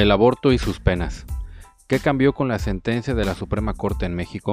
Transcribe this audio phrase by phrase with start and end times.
[0.00, 1.26] El aborto y sus penas.
[1.86, 4.52] ¿Qué cambió con la sentencia de la Suprema Corte en México?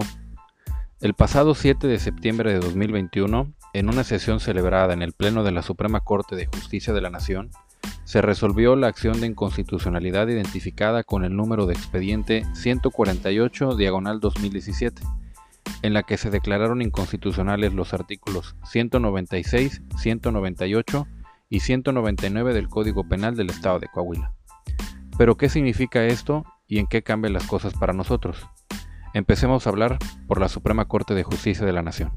[0.99, 5.53] El pasado 7 de septiembre de 2021, en una sesión celebrada en el Pleno de
[5.53, 7.51] la Suprema Corte de Justicia de la Nación,
[8.03, 15.01] se resolvió la acción de inconstitucionalidad identificada con el número de expediente 148 diagonal 2017,
[15.81, 21.07] en la que se declararon inconstitucionales los artículos 196, 198
[21.47, 24.36] y 199 del Código Penal del Estado de Coahuila.
[25.17, 28.45] Pero ¿qué significa esto y en qué cambian las cosas para nosotros?
[29.15, 32.11] Empecemos a hablar por la Suprema Corte de Justicia de la Nación.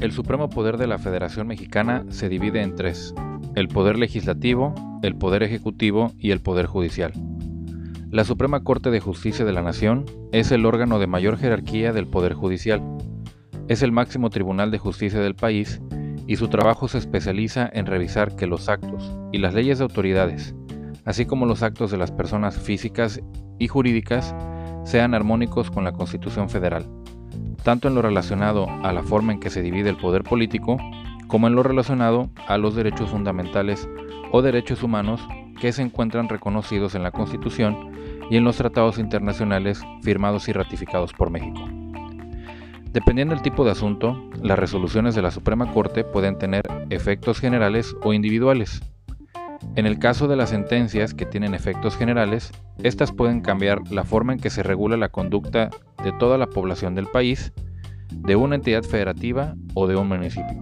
[0.00, 3.14] El supremo poder de la Federación Mexicana se divide en tres,
[3.54, 7.12] el poder legislativo, el poder ejecutivo y el poder judicial.
[8.10, 12.08] La Suprema Corte de Justicia de la Nación es el órgano de mayor jerarquía del
[12.08, 12.82] Poder Judicial
[13.70, 15.80] es el máximo tribunal de justicia del país
[16.26, 20.56] y su trabajo se especializa en revisar que los actos y las leyes de autoridades,
[21.04, 23.20] así como los actos de las personas físicas
[23.60, 24.34] y jurídicas,
[24.82, 26.84] sean armónicos con la Constitución Federal,
[27.62, 30.76] tanto en lo relacionado a la forma en que se divide el poder político,
[31.28, 33.88] como en lo relacionado a los derechos fundamentales
[34.32, 35.20] o derechos humanos
[35.60, 37.92] que se encuentran reconocidos en la Constitución
[38.30, 41.79] y en los tratados internacionales firmados y ratificados por México.
[42.92, 47.94] Dependiendo del tipo de asunto, las resoluciones de la Suprema Corte pueden tener efectos generales
[48.02, 48.82] o individuales.
[49.76, 52.50] En el caso de las sentencias que tienen efectos generales,
[52.82, 55.70] estas pueden cambiar la forma en que se regula la conducta
[56.02, 57.52] de toda la población del país,
[58.10, 60.60] de una entidad federativa o de un municipio.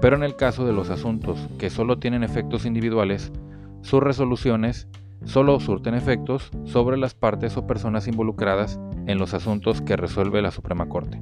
[0.00, 3.32] Pero en el caso de los asuntos que solo tienen efectos individuales,
[3.82, 4.86] sus resoluciones
[5.24, 8.78] solo surten efectos sobre las partes o personas involucradas
[9.10, 11.20] en los asuntos que resuelve la Suprema Corte.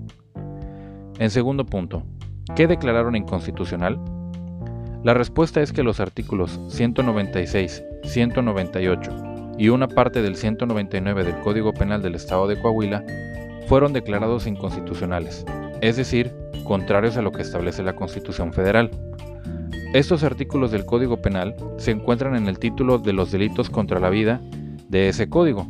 [1.18, 2.04] En segundo punto,
[2.54, 3.98] ¿qué declararon inconstitucional?
[5.04, 9.10] La respuesta es que los artículos 196, 198
[9.58, 13.04] y una parte del 199 del Código Penal del Estado de Coahuila
[13.66, 15.44] fueron declarados inconstitucionales,
[15.80, 16.32] es decir,
[16.64, 18.90] contrarios a lo que establece la Constitución Federal.
[19.94, 24.10] Estos artículos del Código Penal se encuentran en el título de los delitos contra la
[24.10, 24.40] vida
[24.88, 25.66] de ese código,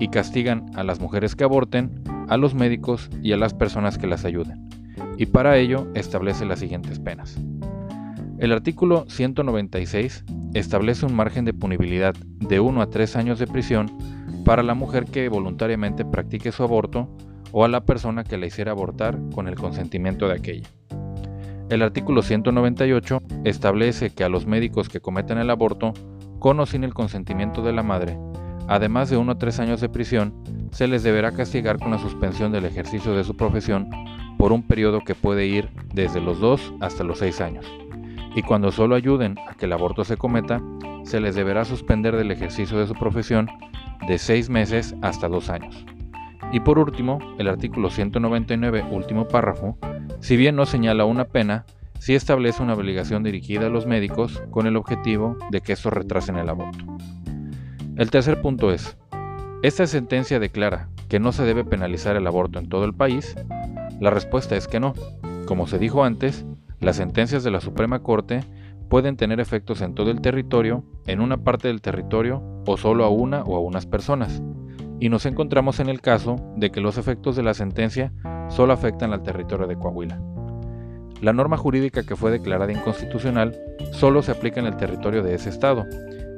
[0.00, 4.08] y castigan a las mujeres que aborten, a los médicos y a las personas que
[4.08, 4.68] las ayuden.
[5.18, 7.38] Y para ello establece las siguientes penas.
[8.38, 10.24] El artículo 196
[10.54, 13.92] establece un margen de punibilidad de 1 a 3 años de prisión
[14.44, 17.14] para la mujer que voluntariamente practique su aborto
[17.52, 20.68] o a la persona que la hiciera abortar con el consentimiento de aquella.
[21.68, 25.92] El artículo 198 establece que a los médicos que cometen el aborto
[26.38, 28.18] con o sin el consentimiento de la madre
[28.68, 30.34] además de uno o tres años de prisión,
[30.72, 33.88] se les deberá castigar con la suspensión del ejercicio de su profesión
[34.38, 37.66] por un periodo que puede ir desde los dos hasta los seis años.
[38.34, 40.62] Y cuando solo ayuden a que el aborto se cometa,
[41.04, 43.48] se les deberá suspender del ejercicio de su profesión
[44.06, 45.84] de seis meses hasta dos años.
[46.52, 49.76] Y por último, el artículo 199, último párrafo,
[50.20, 51.64] si bien no señala una pena,
[51.98, 56.36] sí establece una obligación dirigida a los médicos con el objetivo de que estos retrasen
[56.36, 56.84] el aborto.
[58.00, 58.96] El tercer punto es,
[59.62, 63.36] ¿esta sentencia declara que no se debe penalizar el aborto en todo el país?
[64.00, 64.94] La respuesta es que no.
[65.44, 66.46] Como se dijo antes,
[66.80, 68.40] las sentencias de la Suprema Corte
[68.88, 73.10] pueden tener efectos en todo el territorio, en una parte del territorio o solo a
[73.10, 74.42] una o a unas personas.
[74.98, 78.14] Y nos encontramos en el caso de que los efectos de la sentencia
[78.48, 80.18] solo afectan al territorio de Coahuila.
[81.20, 83.60] La norma jurídica que fue declarada inconstitucional
[83.92, 85.84] solo se aplica en el territorio de ese estado,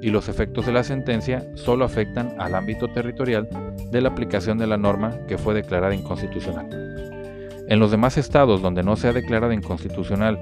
[0.02, 3.48] y los efectos de la sentencia solo afectan al ámbito territorial
[3.90, 6.68] de la aplicación de la norma que fue declarada inconstitucional.
[7.68, 10.38] En los demás estados donde no sea declarada inconstitucional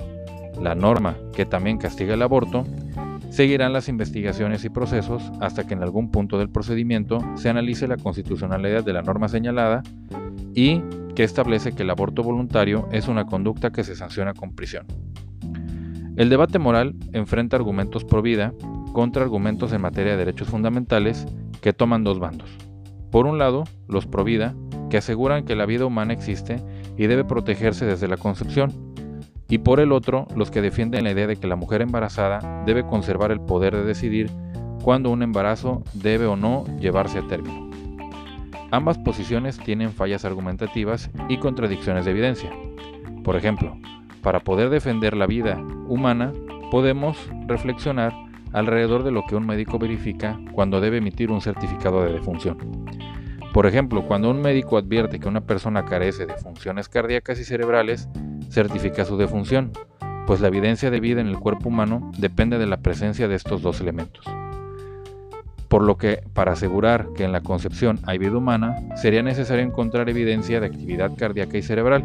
[0.61, 2.65] la norma que también castiga el aborto,
[3.31, 7.97] seguirán las investigaciones y procesos hasta que en algún punto del procedimiento se analice la
[7.97, 9.83] constitucionalidad de la norma señalada
[10.55, 10.83] y
[11.15, 14.87] que establece que el aborto voluntario es una conducta que se sanciona con prisión.
[16.17, 18.53] El debate moral enfrenta argumentos pro vida
[18.93, 21.27] contra argumentos en materia de derechos fundamentales
[21.61, 22.51] que toman dos bandos.
[23.11, 24.55] Por un lado, los pro vida,
[24.89, 26.63] que aseguran que la vida humana existe
[26.97, 28.95] y debe protegerse desde la concepción,
[29.49, 32.87] y por el otro, los que defienden la idea de que la mujer embarazada debe
[32.87, 34.31] conservar el poder de decidir
[34.83, 37.69] cuándo un embarazo debe o no llevarse a término.
[38.71, 42.51] Ambas posiciones tienen fallas argumentativas y contradicciones de evidencia.
[43.25, 43.77] Por ejemplo,
[44.23, 45.59] para poder defender la vida
[45.89, 46.33] humana,
[46.71, 47.17] podemos
[47.49, 48.13] reflexionar
[48.53, 52.59] alrededor de lo que un médico verifica cuando debe emitir un certificado de defunción.
[53.53, 58.09] Por ejemplo, cuando un médico advierte que una persona carece de funciones cardíacas y cerebrales,
[58.49, 59.73] certifica su defunción,
[60.27, 63.63] pues la evidencia de vida en el cuerpo humano depende de la presencia de estos
[63.63, 64.25] dos elementos.
[65.67, 70.09] Por lo que, para asegurar que en la concepción hay vida humana, sería necesario encontrar
[70.09, 72.05] evidencia de actividad cardíaca y cerebral,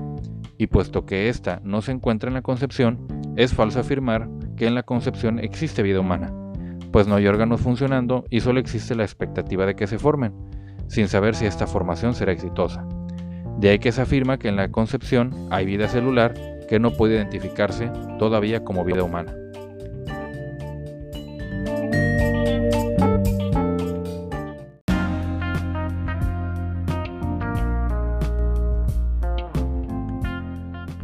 [0.58, 4.76] y puesto que ésta no se encuentra en la concepción, es falso afirmar que en
[4.76, 6.34] la concepción existe vida humana,
[6.92, 10.34] pues no hay órganos funcionando y solo existe la expectativa de que se formen,
[10.88, 12.88] sin saber si esta formación será exitosa.
[13.58, 16.34] De ahí que se afirma que en la concepción hay vida celular
[16.68, 19.34] que no puede identificarse todavía como vida humana.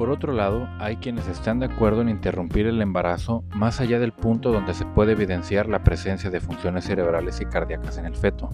[0.02, 4.14] Por otro lado, hay quienes están de acuerdo en interrumpir el embarazo más allá del
[4.14, 8.50] punto donde se puede evidenciar la presencia de funciones cerebrales y cardíacas en el feto,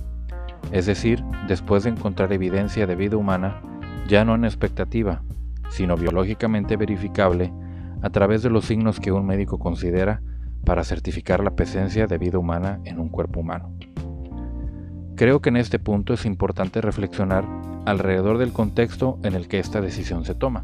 [0.73, 3.61] es decir, después de encontrar evidencia de vida humana
[4.09, 5.23] ya no en expectativa,
[5.69, 7.53] sino biológicamente verificable
[8.01, 10.21] a través de los signos que un médico considera
[10.65, 13.71] para certificar la presencia de vida humana en un cuerpo humano.
[15.15, 17.45] Creo que en este punto es importante reflexionar
[17.85, 20.61] alrededor del contexto en el que esta decisión se toma,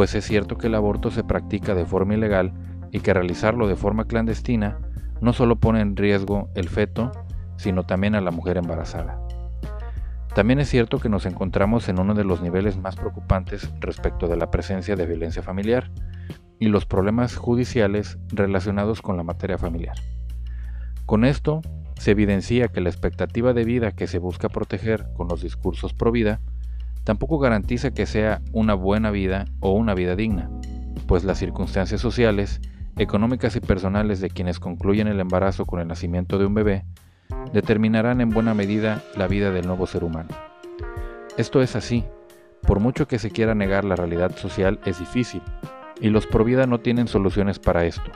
[0.00, 2.54] pues es cierto que el aborto se practica de forma ilegal
[2.90, 4.78] y que realizarlo de forma clandestina
[5.20, 7.12] no solo pone en riesgo el feto,
[7.58, 9.20] sino también a la mujer embarazada.
[10.34, 14.38] También es cierto que nos encontramos en uno de los niveles más preocupantes respecto de
[14.38, 15.90] la presencia de violencia familiar
[16.58, 19.96] y los problemas judiciales relacionados con la materia familiar.
[21.04, 21.60] Con esto,
[21.98, 26.10] se evidencia que la expectativa de vida que se busca proteger con los discursos pro
[26.10, 26.40] vida
[27.04, 30.50] tampoco garantiza que sea una buena vida o una vida digna,
[31.06, 32.60] pues las circunstancias sociales,
[32.96, 36.84] económicas y personales de quienes concluyen el embarazo con el nacimiento de un bebé
[37.52, 40.28] determinarán en buena medida la vida del nuevo ser humano.
[41.36, 42.04] Esto es así,
[42.62, 45.42] por mucho que se quiera negar la realidad social es difícil,
[46.00, 48.10] y los Provida no tienen soluciones para esto.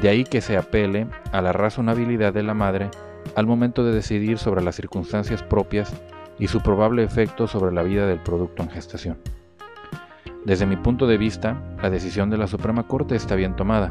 [0.00, 2.90] De ahí que se apele a la razonabilidad de la madre
[3.34, 5.94] al momento de decidir sobre las circunstancias propias
[6.38, 9.18] y su probable efecto sobre la vida del producto en gestación.
[10.44, 13.90] Desde mi punto de vista, la decisión de la Suprema Corte está bien tomada,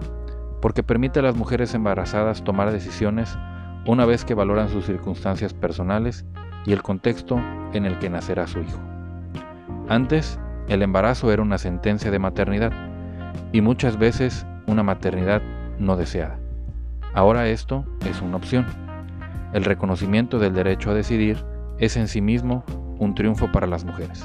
[0.62, 3.38] porque permite a las mujeres embarazadas tomar decisiones
[3.86, 6.26] una vez que valoran sus circunstancias personales
[6.66, 7.40] y el contexto
[7.74, 8.80] en el que nacerá su hijo.
[9.90, 12.72] Antes, el embarazo era una sentencia de maternidad
[13.52, 15.42] y muchas veces una maternidad
[15.78, 16.40] no deseada.
[17.14, 18.66] Ahora esto es una opción.
[19.54, 21.44] El reconocimiento del derecho a decidir
[21.80, 22.64] es en sí mismo
[23.00, 24.24] un triunfo para las mujeres.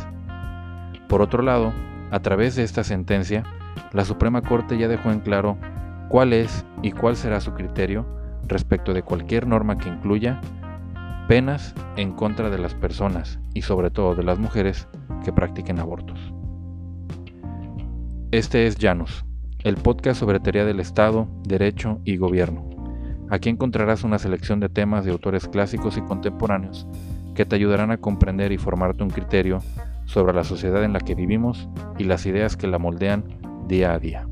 [1.08, 1.72] Por otro lado,
[2.10, 3.42] a través de esta sentencia,
[3.92, 5.58] la Suprema Corte ya dejó en claro
[6.08, 8.06] cuál es y cuál será su criterio
[8.46, 10.40] respecto de cualquier norma que incluya
[11.28, 14.88] penas en contra de las personas y sobre todo de las mujeres
[15.24, 16.32] que practiquen abortos.
[18.32, 19.24] Este es Janus,
[19.60, 22.68] el podcast sobre teoría del Estado, derecho y gobierno.
[23.28, 26.86] Aquí encontrarás una selección de temas de autores clásicos y contemporáneos
[27.34, 29.60] que te ayudarán a comprender y formarte un criterio
[30.04, 31.68] sobre la sociedad en la que vivimos
[31.98, 33.24] y las ideas que la moldean
[33.66, 34.29] día a día.